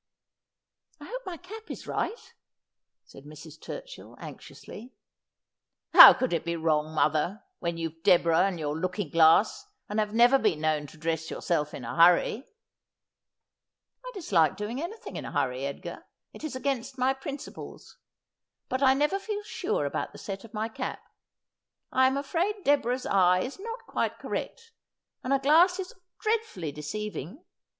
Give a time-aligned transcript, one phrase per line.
[0.99, 2.33] 'I hope my cap is right,'
[3.03, 3.59] said Mrs.
[3.59, 4.95] Turchill anxiously.'
[5.93, 10.11] How could it be wrong, mother, when you've Deborah and your looking glass, and have
[10.11, 12.49] never been known to dress yourself in a hurry
[14.03, 16.03] ?''I dislike doing anything in a hurry, Edgar.
[16.33, 17.99] It is against my principles.
[18.69, 20.99] But I never feel sure about the set of my cap.
[21.91, 24.71] I am afraid Deborah's eye is not quite correct,
[25.23, 27.45] and a glass is dreadfully deceiving.